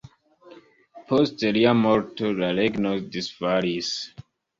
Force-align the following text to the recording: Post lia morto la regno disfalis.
Post 1.11 1.43
lia 1.57 1.73
morto 1.81 2.31
la 2.39 2.49
regno 2.61 2.95
disfalis. 3.17 3.93